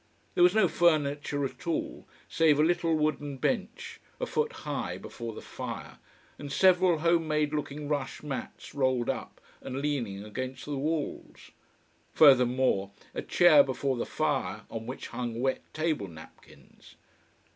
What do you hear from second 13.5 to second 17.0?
before the fire on which hung wet table napkins.